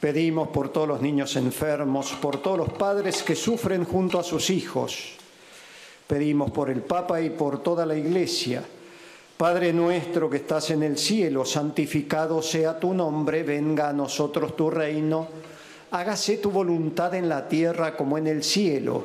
Pedimos 0.00 0.48
por 0.48 0.68
todos 0.68 0.86
los 0.86 1.00
niños 1.00 1.36
enfermos, 1.36 2.12
por 2.20 2.42
todos 2.42 2.58
los 2.58 2.72
padres 2.72 3.22
que 3.22 3.34
sufren 3.34 3.84
junto 3.84 4.18
a 4.18 4.22
sus 4.22 4.50
hijos. 4.50 5.16
Pedimos 6.06 6.50
por 6.50 6.70
el 6.70 6.82
Papa 6.82 7.20
y 7.20 7.30
por 7.30 7.62
toda 7.62 7.86
la 7.86 7.96
Iglesia. 7.96 8.62
Padre 9.36 9.72
nuestro 9.72 10.30
que 10.30 10.38
estás 10.38 10.70
en 10.70 10.82
el 10.82 10.96
cielo, 10.96 11.44
santificado 11.44 12.40
sea 12.42 12.78
tu 12.78 12.94
nombre, 12.94 13.42
venga 13.42 13.90
a 13.90 13.92
nosotros 13.92 14.56
tu 14.56 14.70
reino, 14.70 15.28
hágase 15.90 16.38
tu 16.38 16.50
voluntad 16.50 17.14
en 17.14 17.28
la 17.28 17.48
tierra 17.48 17.96
como 17.96 18.16
en 18.16 18.28
el 18.28 18.42
cielo. 18.42 19.04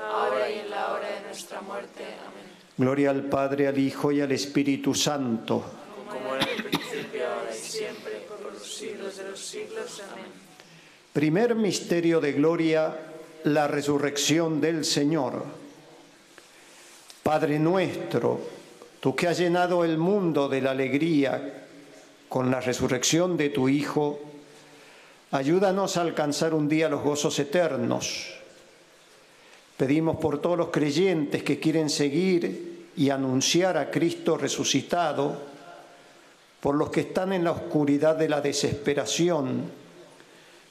ahora 0.00 0.50
y 0.50 0.60
en 0.60 0.70
la 0.70 0.92
hora 0.92 1.08
de 1.08 1.20
nuestra 1.26 1.60
muerte. 1.60 2.04
Amén. 2.04 2.46
Gloria 2.76 3.10
al 3.10 3.22
Padre, 3.24 3.68
al 3.68 3.78
Hijo 3.78 4.12
y 4.12 4.20
al 4.20 4.32
Espíritu 4.32 4.94
Santo. 4.94 5.64
Como 6.08 6.36
era 6.36 6.44
en 6.44 6.58
el 6.58 6.64
principio, 6.64 7.28
ahora 7.28 7.54
y 7.54 7.58
siempre, 7.58 8.12
por 8.28 8.52
los 8.52 8.76
siglos 8.76 9.16
de 9.16 9.30
los 9.30 9.40
siglos. 9.40 10.02
Amén. 10.12 10.26
Primer 11.12 11.54
misterio 11.54 12.20
de 12.20 12.32
gloria, 12.32 12.94
la 13.44 13.66
resurrección 13.66 14.60
del 14.60 14.84
Señor. 14.84 15.44
Padre 17.22 17.58
nuestro, 17.58 18.40
tú 19.00 19.16
que 19.16 19.26
has 19.26 19.38
llenado 19.38 19.82
el 19.82 19.96
mundo 19.96 20.48
de 20.48 20.60
la 20.60 20.72
alegría 20.72 21.64
con 22.28 22.50
la 22.50 22.60
resurrección 22.60 23.36
de 23.36 23.48
tu 23.48 23.68
Hijo, 23.68 24.20
ayúdanos 25.30 25.96
a 25.96 26.02
alcanzar 26.02 26.52
un 26.52 26.68
día 26.68 26.88
los 26.88 27.02
gozos 27.02 27.38
eternos. 27.38 28.35
Pedimos 29.76 30.16
por 30.16 30.40
todos 30.40 30.56
los 30.56 30.68
creyentes 30.68 31.42
que 31.42 31.60
quieren 31.60 31.90
seguir 31.90 32.90
y 32.96 33.10
anunciar 33.10 33.76
a 33.76 33.90
Cristo 33.90 34.38
resucitado, 34.38 35.56
por 36.60 36.74
los 36.74 36.90
que 36.90 37.00
están 37.00 37.32
en 37.32 37.44
la 37.44 37.52
oscuridad 37.52 38.16
de 38.16 38.28
la 38.28 38.40
desesperación, 38.40 39.70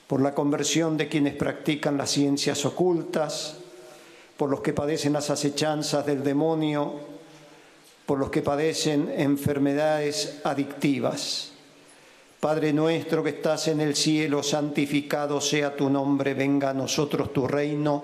por 0.08 0.22
la 0.22 0.34
conversión 0.34 0.98
de 0.98 1.08
quienes 1.08 1.36
practican 1.36 1.98
las 1.98 2.12
ciencias 2.12 2.66
ocultas, 2.66 3.58
por 4.38 4.50
los 4.50 4.62
que 4.62 4.74
padecen 4.74 5.14
las 5.14 5.30
acechanzas 5.30 6.06
del 6.06 6.24
demonio, 6.24 6.94
por 8.06 8.20
los 8.20 8.30
que 8.30 8.42
padecen 8.42 9.14
enfermedades 9.16 10.42
adictivas. 10.44 11.52
Padre 12.40 12.74
nuestro 12.74 13.24
que 13.24 13.30
estás 13.30 13.68
en 13.68 13.82
el 13.82 13.96
cielo, 13.96 14.44
santificado 14.44 15.40
sea 15.40 15.76
tu 15.76 15.90
nombre, 15.90 16.34
venga 16.34 16.72
a 16.72 16.74
nosotros 16.74 17.32
tu 17.32 17.48
reino, 17.48 18.04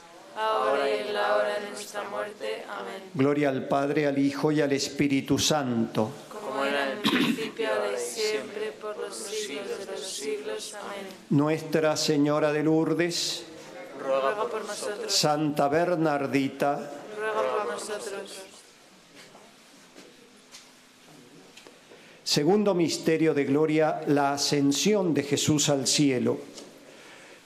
ahora 0.35 0.89
y 0.89 1.07
en 1.07 1.13
la 1.13 1.35
hora 1.35 1.59
de 1.59 1.69
nuestra 1.69 2.03
muerte. 2.09 2.63
Amén. 2.69 3.09
Gloria 3.13 3.49
al 3.49 3.67
Padre, 3.67 4.07
al 4.07 4.17
Hijo 4.17 4.51
y 4.51 4.61
al 4.61 4.71
Espíritu 4.71 5.37
Santo. 5.37 6.11
Como 6.29 6.65
era 6.65 6.91
en 6.91 6.97
el 6.97 6.97
principio, 6.99 7.67
ahora 7.69 7.93
y 7.93 7.99
siempre, 7.99 8.71
por 8.79 8.97
los 8.97 9.15
siglos 9.15 9.79
de 9.79 9.85
los 9.85 10.01
siglos. 10.01 10.75
Amén. 10.75 11.07
Nuestra 11.29 11.95
Señora 11.97 12.51
de 12.51 12.63
Lourdes, 12.63 13.45
Ruega 13.99 14.47
por 14.47 14.65
nosotros, 14.65 15.13
Santa 15.13 15.67
Bernardita, 15.67 16.91
ruega 17.17 17.63
por 17.63 17.73
nosotros. 17.73 18.51
Segundo 22.23 22.73
misterio 22.73 23.33
de 23.33 23.45
gloria, 23.45 24.01
la 24.07 24.33
ascensión 24.33 25.13
de 25.13 25.23
Jesús 25.23 25.69
al 25.69 25.85
cielo. 25.85 26.39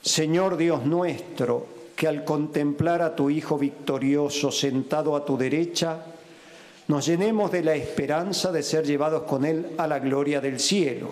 Señor 0.01 0.57
Dios 0.57 0.85
nuestro, 0.85 1.67
que 1.95 2.07
al 2.07 2.23
contemplar 2.23 3.01
a 3.01 3.15
tu 3.15 3.29
Hijo 3.29 3.57
victorioso 3.57 4.51
sentado 4.51 5.15
a 5.15 5.23
tu 5.23 5.37
derecha, 5.37 6.05
nos 6.87 7.05
llenemos 7.05 7.51
de 7.51 7.63
la 7.63 7.75
esperanza 7.75 8.51
de 8.51 8.61
ser 8.61 8.85
llevados 8.85 9.23
con 9.23 9.45
Él 9.45 9.71
a 9.77 9.87
la 9.87 9.99
gloria 9.99 10.41
del 10.41 10.59
cielo. 10.59 11.09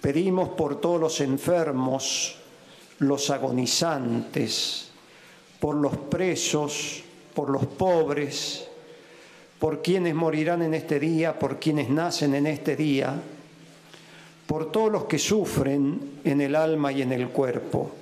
Pedimos 0.00 0.50
por 0.50 0.80
todos 0.80 1.00
los 1.00 1.20
enfermos, 1.20 2.36
los 2.98 3.30
agonizantes, 3.30 4.90
por 5.60 5.76
los 5.76 5.96
presos, 5.96 7.02
por 7.34 7.48
los 7.48 7.64
pobres, 7.66 8.68
por 9.58 9.80
quienes 9.80 10.14
morirán 10.14 10.62
en 10.62 10.74
este 10.74 10.98
día, 10.98 11.38
por 11.38 11.60
quienes 11.60 11.88
nacen 11.88 12.34
en 12.34 12.48
este 12.48 12.74
día, 12.74 13.14
por 14.46 14.72
todos 14.72 14.90
los 14.90 15.04
que 15.04 15.20
sufren 15.20 16.18
en 16.24 16.40
el 16.40 16.56
alma 16.56 16.90
y 16.90 17.02
en 17.02 17.12
el 17.12 17.28
cuerpo. 17.28 18.01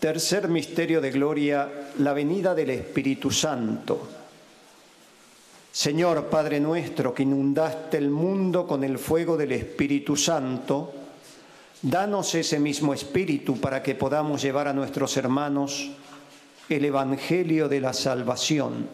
Tercer 0.00 0.48
misterio 0.48 0.98
de 1.02 1.10
gloria, 1.10 1.90
la 1.98 2.14
venida 2.14 2.54
del 2.54 2.70
Espíritu 2.70 3.30
Santo. 3.30 4.08
Señor 5.70 6.30
Padre 6.30 6.58
nuestro, 6.58 7.12
que 7.12 7.22
inundaste 7.22 7.98
el 7.98 8.08
mundo 8.08 8.66
con 8.66 8.82
el 8.82 8.98
fuego 8.98 9.36
del 9.36 9.52
Espíritu 9.52 10.16
Santo, 10.16 10.90
danos 11.82 12.34
ese 12.34 12.58
mismo 12.58 12.94
Espíritu 12.94 13.60
para 13.60 13.82
que 13.82 13.94
podamos 13.94 14.40
llevar 14.40 14.68
a 14.68 14.72
nuestros 14.72 15.18
hermanos 15.18 15.90
el 16.70 16.82
Evangelio 16.86 17.68
de 17.68 17.82
la 17.82 17.92
salvación. 17.92 18.88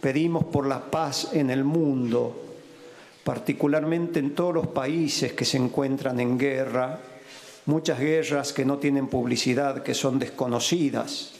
Pedimos 0.00 0.44
por 0.44 0.66
la 0.66 0.90
paz 0.90 1.34
en 1.34 1.50
el 1.50 1.64
mundo, 1.64 2.34
particularmente 3.22 4.20
en 4.20 4.34
todos 4.34 4.54
los 4.54 4.68
países 4.68 5.34
que 5.34 5.44
se 5.44 5.58
encuentran 5.58 6.18
en 6.18 6.38
guerra, 6.38 6.98
muchas 7.66 7.98
guerras 7.98 8.52
que 8.52 8.64
no 8.64 8.78
tienen 8.78 9.08
publicidad, 9.08 9.82
que 9.82 9.94
son 9.94 10.18
desconocidas. 10.18 11.32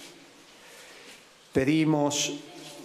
Pedimos 1.52 2.34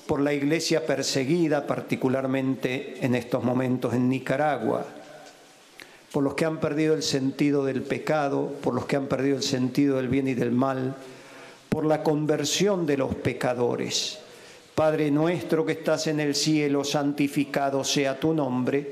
por 0.05 0.21
la 0.21 0.33
iglesia 0.33 0.85
perseguida, 0.85 1.67
particularmente 1.67 3.05
en 3.05 3.15
estos 3.15 3.43
momentos 3.43 3.93
en 3.93 4.09
Nicaragua, 4.09 4.85
por 6.11 6.23
los 6.23 6.35
que 6.35 6.45
han 6.45 6.59
perdido 6.59 6.93
el 6.93 7.03
sentido 7.03 7.65
del 7.65 7.81
pecado, 7.81 8.53
por 8.61 8.73
los 8.73 8.85
que 8.85 8.95
han 8.95 9.07
perdido 9.07 9.37
el 9.37 9.43
sentido 9.43 9.97
del 9.97 10.07
bien 10.07 10.27
y 10.27 10.33
del 10.33 10.51
mal, 10.51 10.95
por 11.69 11.85
la 11.85 12.03
conversión 12.03 12.85
de 12.85 12.97
los 12.97 13.15
pecadores. 13.15 14.19
Padre 14.75 15.11
nuestro 15.11 15.65
que 15.65 15.73
estás 15.73 16.07
en 16.07 16.19
el 16.19 16.35
cielo, 16.35 16.83
santificado 16.83 17.83
sea 17.83 18.19
tu 18.19 18.33
nombre. 18.33 18.91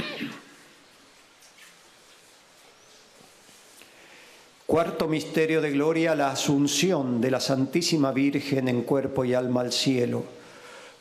Cuarto 4.71 5.09
misterio 5.09 5.59
de 5.59 5.69
gloria, 5.69 6.15
la 6.15 6.31
asunción 6.31 7.19
de 7.19 7.29
la 7.29 7.41
Santísima 7.41 8.13
Virgen 8.13 8.69
en 8.69 8.83
cuerpo 8.83 9.25
y 9.25 9.33
alma 9.33 9.59
al 9.59 9.73
cielo. 9.73 10.23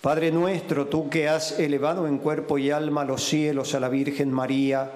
Padre 0.01 0.33
nuestro, 0.33 0.89
tú 0.89 1.09
que 1.09 1.29
has 1.29 1.57
elevado 1.57 2.09
en 2.09 2.19
cuerpo 2.19 2.59
y 2.59 2.73
alma 2.73 3.05
los 3.05 3.23
cielos 3.23 3.77
a 3.77 3.79
la 3.79 3.89
Virgen 3.89 4.33
María, 4.33 4.91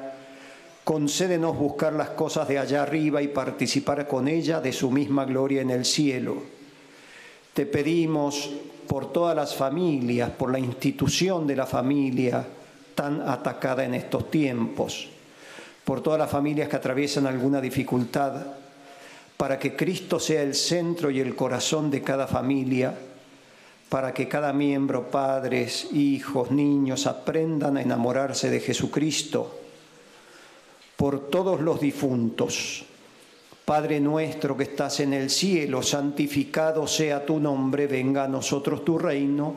concédenos 0.82 1.56
buscar 1.56 1.92
las 1.92 2.08
cosas 2.10 2.48
de 2.48 2.58
allá 2.58 2.82
arriba 2.82 3.22
y 3.22 3.28
participar 3.28 4.08
con 4.08 4.26
ella 4.26 4.60
de 4.60 4.72
su 4.72 4.90
misma 4.90 5.24
gloria 5.24 5.62
en 5.62 5.70
el 5.70 5.84
cielo. 5.84 6.42
Te 7.52 7.66
pedimos 7.66 8.50
por 8.88 9.12
todas 9.12 9.36
las 9.36 9.54
familias, 9.54 10.30
por 10.30 10.50
la 10.50 10.58
institución 10.58 11.46
de 11.46 11.54
la 11.54 11.66
familia 11.66 12.44
tan 12.96 13.20
atacada 13.20 13.84
en 13.84 13.94
estos 13.94 14.32
tiempos, 14.32 15.10
por 15.84 16.02
todas 16.02 16.18
las 16.18 16.28
familias 16.28 16.68
que 16.68 16.74
atraviesan 16.74 17.28
alguna 17.28 17.60
dificultad, 17.60 18.63
para 19.36 19.58
que 19.58 19.74
Cristo 19.74 20.20
sea 20.20 20.42
el 20.42 20.54
centro 20.54 21.10
y 21.10 21.20
el 21.20 21.34
corazón 21.34 21.90
de 21.90 22.02
cada 22.02 22.26
familia, 22.26 22.94
para 23.88 24.14
que 24.14 24.28
cada 24.28 24.52
miembro, 24.52 25.10
padres, 25.10 25.88
hijos, 25.92 26.50
niños, 26.50 27.06
aprendan 27.06 27.76
a 27.76 27.82
enamorarse 27.82 28.50
de 28.50 28.60
Jesucristo 28.60 29.60
por 30.96 31.28
todos 31.28 31.60
los 31.60 31.80
difuntos. 31.80 32.84
Padre 33.64 33.98
nuestro 33.98 34.56
que 34.56 34.64
estás 34.64 35.00
en 35.00 35.14
el 35.14 35.30
cielo, 35.30 35.82
santificado 35.82 36.86
sea 36.86 37.24
tu 37.24 37.40
nombre, 37.40 37.86
venga 37.86 38.24
a 38.24 38.28
nosotros 38.28 38.84
tu 38.84 38.98
reino, 38.98 39.54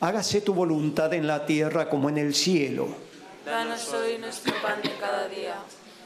hágase 0.00 0.40
tu 0.40 0.54
voluntad 0.54 1.12
en 1.12 1.26
la 1.26 1.44
tierra 1.44 1.90
como 1.90 2.08
en 2.08 2.18
el 2.18 2.34
cielo. 2.34 2.88
Danos 3.44 3.92
hoy 3.92 4.16
nuestro 4.18 4.54
pan 4.62 4.80
de 4.82 4.96
cada 4.98 5.28
día, 5.28 5.56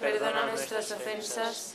perdona 0.00 0.46
nuestras 0.46 0.90
ofensas, 0.90 1.74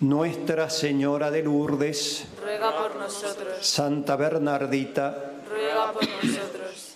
Nuestra 0.00 0.70
Señora 0.70 1.30
de 1.30 1.42
Lourdes, 1.42 2.24
ruega 2.42 2.74
por 2.74 2.96
nosotros. 2.96 3.58
Santa 3.60 4.16
Bernardita, 4.16 5.32
ruega 5.46 5.92
por 5.92 6.02
nosotros. 6.02 6.94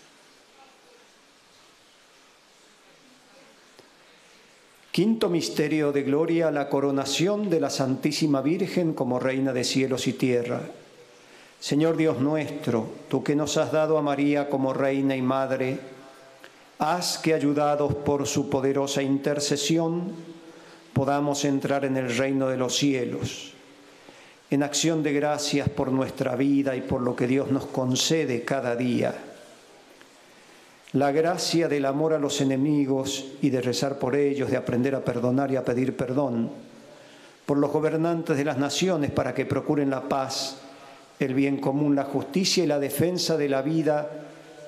Quinto 4.90 5.28
misterio 5.28 5.92
de 5.92 6.02
gloria, 6.02 6.50
la 6.50 6.70
coronación 6.70 7.50
de 7.50 7.60
la 7.60 7.68
Santísima 7.68 8.40
Virgen 8.40 8.94
como 8.94 9.18
Reina 9.18 9.52
de 9.52 9.64
cielos 9.64 10.06
y 10.06 10.14
tierra. 10.14 10.62
Señor 11.60 11.96
Dios 11.98 12.20
nuestro, 12.20 12.86
tú 13.10 13.22
que 13.22 13.36
nos 13.36 13.56
has 13.58 13.72
dado 13.72 13.98
a 13.98 14.02
María 14.02 14.48
como 14.48 14.72
Reina 14.72 15.14
y 15.16 15.20
Madre, 15.20 15.78
haz 16.78 17.18
que 17.18 17.34
ayudados 17.34 17.92
por 17.94 18.26
su 18.26 18.48
poderosa 18.48 19.02
intercesión, 19.02 20.33
podamos 20.94 21.44
entrar 21.44 21.84
en 21.84 21.96
el 21.96 22.16
reino 22.16 22.48
de 22.48 22.56
los 22.56 22.76
cielos. 22.76 23.52
En 24.50 24.62
acción 24.62 25.02
de 25.02 25.12
gracias 25.12 25.68
por 25.68 25.90
nuestra 25.90 26.36
vida 26.36 26.76
y 26.76 26.80
por 26.80 27.02
lo 27.02 27.16
que 27.16 27.26
Dios 27.26 27.50
nos 27.50 27.66
concede 27.66 28.44
cada 28.44 28.76
día. 28.76 29.12
La 30.92 31.10
gracia 31.10 31.66
del 31.66 31.86
amor 31.86 32.12
a 32.12 32.20
los 32.20 32.40
enemigos 32.40 33.32
y 33.42 33.50
de 33.50 33.60
rezar 33.60 33.98
por 33.98 34.14
ellos, 34.14 34.50
de 34.50 34.56
aprender 34.56 34.94
a 34.94 35.04
perdonar 35.04 35.50
y 35.50 35.56
a 35.56 35.64
pedir 35.64 35.96
perdón. 35.96 36.50
Por 37.44 37.58
los 37.58 37.72
gobernantes 37.72 38.36
de 38.36 38.44
las 38.44 38.58
naciones 38.58 39.10
para 39.10 39.34
que 39.34 39.44
procuren 39.44 39.90
la 39.90 40.08
paz, 40.08 40.58
el 41.18 41.34
bien 41.34 41.56
común, 41.56 41.96
la 41.96 42.04
justicia 42.04 42.62
y 42.62 42.68
la 42.68 42.78
defensa 42.78 43.36
de 43.36 43.48
la 43.48 43.62
vida 43.62 44.08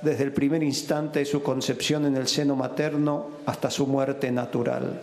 desde 0.02 0.24
el 0.24 0.32
primer 0.32 0.64
instante 0.64 1.20
de 1.20 1.24
su 1.24 1.42
concepción 1.44 2.04
en 2.06 2.16
el 2.16 2.26
seno 2.26 2.56
materno 2.56 3.30
hasta 3.46 3.70
su 3.70 3.86
muerte 3.86 4.32
natural 4.32 5.00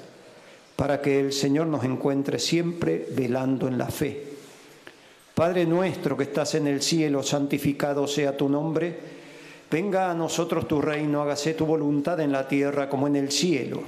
para 0.75 1.01
que 1.01 1.19
el 1.19 1.33
Señor 1.33 1.67
nos 1.67 1.83
encuentre 1.83 2.39
siempre 2.39 3.07
velando 3.11 3.67
en 3.67 3.77
la 3.77 3.87
fe. 3.87 4.33
Padre 5.35 5.65
nuestro 5.65 6.15
que 6.15 6.23
estás 6.23 6.55
en 6.55 6.67
el 6.67 6.81
cielo, 6.81 7.23
santificado 7.23 8.07
sea 8.07 8.37
tu 8.37 8.49
nombre, 8.49 8.97
venga 9.69 10.11
a 10.11 10.13
nosotros 10.13 10.67
tu 10.67 10.81
reino, 10.81 11.21
hágase 11.21 11.53
tu 11.53 11.65
voluntad 11.65 12.19
en 12.19 12.31
la 12.31 12.47
tierra 12.47 12.87
como 12.87 13.07
en 13.07 13.15
el 13.15 13.31
cielo. 13.31 13.83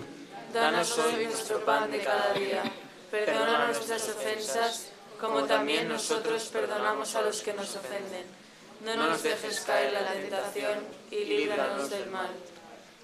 Danos 0.54 0.98
hoy 0.98 1.26
nuestro 1.26 1.63
pan 1.65 1.91
de 1.91 2.00
cada 2.00 2.34
día, 2.34 2.63
perdona 3.12 3.67
nuestras 3.67 4.10
ofensas 4.10 4.91
como 5.19 5.43
también 5.43 5.88
nosotros 5.88 6.50
perdonamos 6.52 7.15
a 7.15 7.21
los 7.21 7.41
que 7.41 7.54
nos 7.54 7.76
ofenden. 7.76 8.26
No 8.86 8.95
nos 8.95 9.24
dejes 9.24 9.62
caer 9.62 9.93
en 9.93 10.04
la 10.04 10.12
tentación 10.12 10.80
y 11.12 11.26
líbranos 11.26 11.89
del 11.89 12.10
mal. 12.10 12.30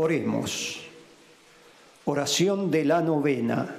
Oremos. 0.00 0.78
Oración 2.04 2.70
de 2.70 2.84
la 2.84 3.00
novena. 3.00 3.74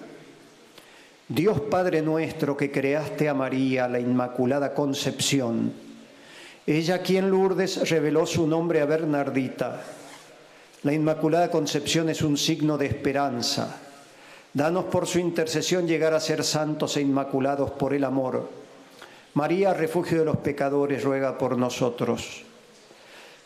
Dios 1.30 1.62
Padre 1.62 2.02
nuestro 2.02 2.58
que 2.58 2.70
creaste 2.70 3.30
a 3.30 3.34
María, 3.34 3.88
la 3.88 4.02
Inmaculada 4.02 4.74
Concepción, 4.74 5.72
ella 6.68 7.02
quien 7.02 7.30
Lourdes 7.30 7.90
reveló 7.90 8.26
su 8.26 8.46
nombre 8.48 8.82
a 8.82 8.86
Bernardita. 8.86 9.82
La 10.84 10.92
Inmaculada 10.92 11.50
Concepción 11.50 12.10
es 12.10 12.22
un 12.22 12.36
signo 12.36 12.78
de 12.78 12.88
esperanza. 12.88 13.80
Danos 14.54 14.86
por 14.86 15.08
su 15.08 15.20
intercesión 15.20 15.88
llegar 15.88 16.14
a 16.14 16.20
ser 16.20 16.44
santos 16.44 16.98
e 16.98 17.02
inmaculados 17.02 17.72
por 17.72 17.94
el 17.94 18.04
amor. 18.04 18.50
María, 19.36 19.74
refugio 19.74 20.20
de 20.20 20.26
los 20.26 20.38
pecadores, 20.38 21.02
ruega 21.02 21.38
por 21.38 21.58
nosotros. 21.58 22.44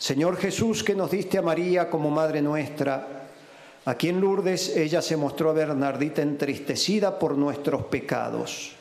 Señor 0.03 0.35
Jesús, 0.35 0.83
que 0.83 0.95
nos 0.95 1.11
diste 1.11 1.37
a 1.37 1.41
María 1.41 1.89
como 1.89 2.11
Madre 2.11 2.41
nuestra, 2.41 3.29
aquí 3.85 4.09
en 4.09 4.19
Lourdes 4.19 4.75
ella 4.75 5.01
se 5.01 5.15
mostró 5.15 5.51
a 5.51 5.53
Bernardita 5.53 6.21
entristecida 6.21 7.17
por 7.17 7.37
nuestros 7.37 7.85
pecados. 7.85 8.73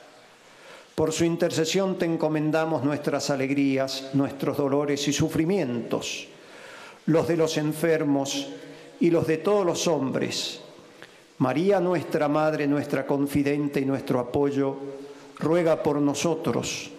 Por 0.96 1.12
su 1.12 1.24
intercesión 1.24 1.96
te 1.96 2.06
encomendamos 2.06 2.82
nuestras 2.82 3.30
alegrías, 3.30 4.10
nuestros 4.14 4.56
dolores 4.56 5.06
y 5.06 5.12
sufrimientos, 5.12 6.26
los 7.06 7.28
de 7.28 7.36
los 7.36 7.56
enfermos 7.56 8.48
y 8.98 9.10
los 9.10 9.24
de 9.24 9.36
todos 9.36 9.64
los 9.64 9.86
hombres. 9.86 10.58
María, 11.38 11.78
nuestra 11.78 12.26
Madre, 12.26 12.66
nuestra 12.66 13.06
confidente 13.06 13.78
y 13.78 13.84
nuestro 13.84 14.18
apoyo, 14.18 14.76
ruega 15.38 15.84
por 15.84 16.00
nosotros. 16.00 16.90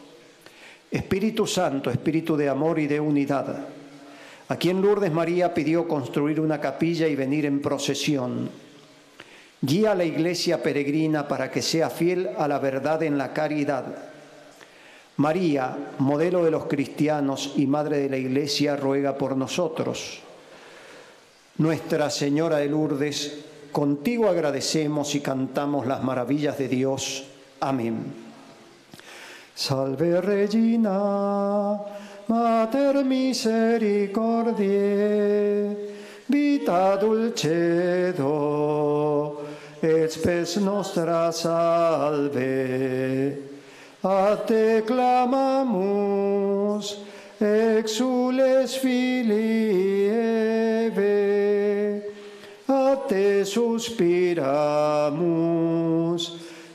Espíritu 0.89 1.45
Santo, 1.45 1.89
Espíritu 1.91 2.37
de 2.37 2.47
amor 2.47 2.79
y 2.79 2.87
de 2.87 3.01
unidad. 3.01 3.82
Aquí 4.49 4.69
en 4.69 4.81
Lourdes 4.81 5.11
María 5.11 5.53
pidió 5.53 5.87
construir 5.87 6.39
una 6.39 6.59
capilla 6.59 7.07
y 7.07 7.15
venir 7.15 7.45
en 7.45 7.61
procesión. 7.61 8.49
Guía 9.61 9.93
a 9.93 9.95
la 9.95 10.03
iglesia 10.03 10.61
peregrina 10.61 11.27
para 11.27 11.49
que 11.49 11.61
sea 11.61 11.89
fiel 11.89 12.29
a 12.37 12.47
la 12.47 12.59
verdad 12.59 13.01
en 13.03 13.17
la 13.17 13.31
caridad. 13.31 13.85
María, 15.17 15.77
modelo 15.99 16.43
de 16.43 16.51
los 16.51 16.65
cristianos 16.65 17.53
y 17.55 17.67
madre 17.67 17.99
de 17.99 18.09
la 18.09 18.17
iglesia, 18.17 18.75
ruega 18.75 19.17
por 19.17 19.37
nosotros. 19.37 20.19
Nuestra 21.59 22.09
Señora 22.09 22.57
de 22.57 22.67
Lourdes, 22.67 23.45
contigo 23.71 24.27
agradecemos 24.27 25.13
y 25.15 25.21
cantamos 25.21 25.85
las 25.85 26.03
maravillas 26.03 26.57
de 26.57 26.67
Dios. 26.67 27.25
Amén. 27.59 28.23
Salve 29.55 30.19
Regina, 30.19 31.79
Mater 32.27 33.03
misericordiae, 33.03 35.75
vita 36.27 36.97
dulcedo, 36.97 38.27
et 39.81 40.11
spes 40.11 40.57
nostra 40.57 41.31
salve. 41.31 43.37
A 44.03 44.35
te 44.45 44.83
clamamus, 44.85 46.97
exules 47.39 48.77
filii 48.77 49.73
a 52.67 52.95
te 53.07 53.45
suspiramus, 53.45 54.41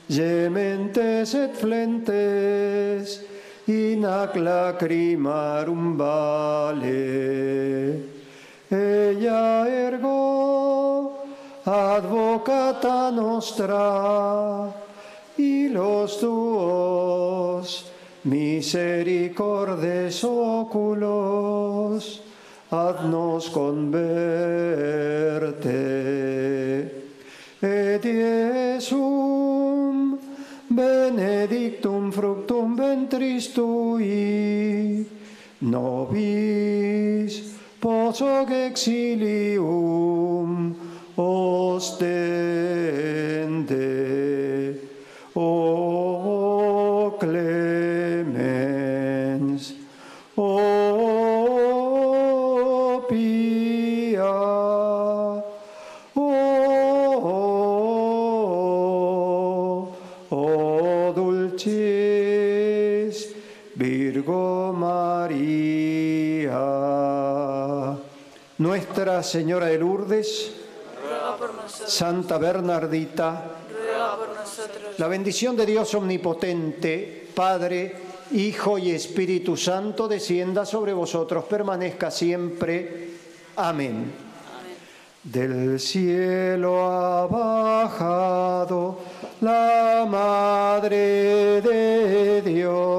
gementes 0.07 1.33
et 1.33 1.55
flentes, 1.55 3.21
in 3.69 4.03
ac 4.03 4.35
lacrimarum 4.35 5.97
vale. 5.97 8.03
Ella 8.71 9.67
ergo, 9.67 11.13
advocata 11.65 13.09
nostra, 13.11 14.71
y 15.37 15.69
los 15.69 16.19
tuos 16.19 17.85
misericordes 18.23 20.23
oculos, 20.23 22.21
haznos 22.71 23.49
converte. 23.49 24.09
Et 27.61 28.05
Iesum 28.05 29.18
benedictum 30.79 32.07
fructum 32.11 32.75
ventris 32.79 33.47
tui, 33.51 35.05
nobis 35.59 37.33
posoc 37.83 38.47
exilium 38.51 40.49
ostende. 41.19 42.39
Nuestra 68.59 69.23
Señora 69.23 69.67
de 69.67 69.79
Lourdes, 69.79 70.51
ruega 71.01 71.37
por 71.37 71.53
nosotros, 71.53 71.93
Santa 71.93 72.37
Bernardita, 72.37 73.55
ruega 73.71 74.17
por 74.17 74.35
nosotros. 74.35 74.99
la 74.99 75.07
bendición 75.07 75.55
de 75.55 75.65
Dios 75.65 75.93
omnipotente, 75.93 77.29
Padre, 77.33 77.95
Hijo 78.31 78.77
y 78.77 78.91
Espíritu 78.91 79.55
Santo, 79.55 80.09
descienda 80.09 80.65
sobre 80.65 80.91
vosotros, 80.91 81.45
permanezca 81.45 82.11
siempre. 82.11 83.11
Amén. 83.55 84.11
Del 85.23 85.79
cielo 85.79 86.91
ha 86.91 87.27
bajado 87.27 88.99
la 89.39 90.05
Madre 90.05 91.61
de 91.61 92.41
Dios. 92.41 92.98